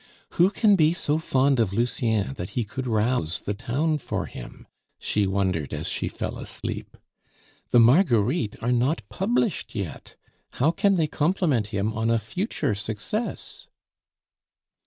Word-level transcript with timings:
"Who 0.31 0.49
can 0.49 0.75
be 0.75 0.93
so 0.93 1.19
fond 1.19 1.59
of 1.59 1.73
Lucien 1.73 2.33
that 2.33 2.49
he 2.57 2.63
could 2.63 2.87
rouse 2.87 3.39
the 3.41 3.53
town 3.53 3.99
for 3.99 4.25
him?" 4.25 4.65
she 4.97 5.27
wondered 5.27 5.73
as 5.75 5.87
she 5.89 6.07
fell 6.07 6.39
asleep. 6.39 6.97
"The 7.69 7.79
Marguerites 7.79 8.57
are 8.63 8.71
not 8.71 9.07
published 9.09 9.75
yet; 9.75 10.15
how 10.53 10.71
can 10.71 10.95
they 10.95 11.05
compliment 11.05 11.67
him 11.67 11.93
on 11.93 12.09
a 12.09 12.17
future 12.17 12.73
success?" 12.73 13.67